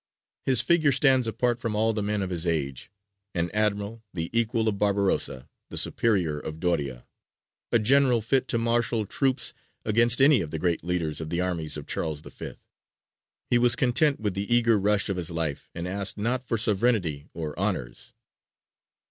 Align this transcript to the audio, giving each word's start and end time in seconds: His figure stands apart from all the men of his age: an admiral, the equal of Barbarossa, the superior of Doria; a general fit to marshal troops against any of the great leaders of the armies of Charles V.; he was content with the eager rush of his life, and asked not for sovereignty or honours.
His 0.47 0.63
figure 0.63 0.91
stands 0.91 1.27
apart 1.27 1.59
from 1.59 1.75
all 1.75 1.93
the 1.93 2.01
men 2.01 2.23
of 2.23 2.31
his 2.31 2.47
age: 2.47 2.89
an 3.35 3.51
admiral, 3.53 4.03
the 4.15 4.31
equal 4.33 4.67
of 4.67 4.79
Barbarossa, 4.79 5.47
the 5.69 5.77
superior 5.77 6.39
of 6.39 6.59
Doria; 6.59 7.05
a 7.71 7.77
general 7.77 8.19
fit 8.19 8.47
to 8.47 8.57
marshal 8.57 9.05
troops 9.05 9.53
against 9.85 10.19
any 10.19 10.41
of 10.41 10.49
the 10.49 10.57
great 10.57 10.83
leaders 10.83 11.21
of 11.21 11.29
the 11.29 11.39
armies 11.39 11.77
of 11.77 11.85
Charles 11.85 12.21
V.; 12.21 12.53
he 13.51 13.59
was 13.59 13.75
content 13.75 14.19
with 14.19 14.33
the 14.33 14.51
eager 14.51 14.79
rush 14.79 15.07
of 15.07 15.17
his 15.17 15.29
life, 15.29 15.69
and 15.75 15.87
asked 15.87 16.17
not 16.17 16.41
for 16.43 16.57
sovereignty 16.57 17.29
or 17.35 17.55
honours. 17.59 18.11